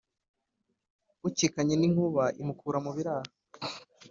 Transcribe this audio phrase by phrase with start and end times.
[1.27, 3.31] ukikanye n’inkuba imukura mu biraro.